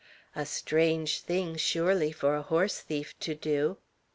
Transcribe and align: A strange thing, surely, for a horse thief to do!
A 0.35 0.47
strange 0.47 1.19
thing, 1.19 1.57
surely, 1.57 2.11
for 2.11 2.33
a 2.35 2.41
horse 2.41 2.79
thief 2.79 3.13
to 3.19 3.35
do! 3.35 3.77